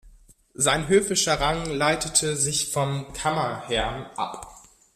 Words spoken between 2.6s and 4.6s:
vom Kammerherrn ab.